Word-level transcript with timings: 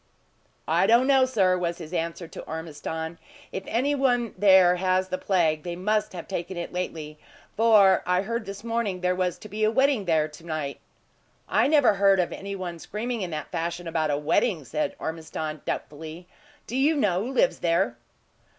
"I 0.67 0.87
don't 0.87 1.05
know, 1.05 1.25
sir," 1.25 1.55
was 1.55 1.77
his 1.77 1.93
answer 1.93 2.27
to 2.27 2.41
Ormiston. 2.47 3.19
"If 3.51 3.61
any 3.67 3.93
one 3.93 4.33
there 4.35 4.77
has 4.77 5.09
the 5.09 5.19
plague, 5.19 5.61
they 5.61 5.75
must 5.75 6.13
have 6.13 6.27
taken 6.27 6.57
it 6.57 6.73
lately; 6.73 7.19
for 7.55 8.01
I 8.07 8.23
heard 8.23 8.47
this 8.47 8.63
morning 8.63 9.01
there 9.01 9.13
was 9.13 9.37
to 9.37 9.47
be 9.47 9.63
a 9.63 9.69
wedding 9.69 10.05
there 10.05 10.27
to 10.27 10.43
night." 10.43 10.79
"I 11.47 11.67
never 11.67 11.93
heard 11.93 12.19
of 12.19 12.33
any 12.33 12.55
one 12.55 12.79
screaming 12.79 13.21
in 13.21 13.29
that 13.29 13.51
fashion 13.51 13.87
about 13.87 14.09
a 14.09 14.17
wedding," 14.17 14.65
said 14.65 14.95
Ormiston, 14.97 15.61
doubtfully. 15.65 16.27
"Do 16.65 16.75
you 16.75 16.95
know 16.95 17.21
who 17.23 17.31
lives 17.33 17.59
there?" 17.59 17.95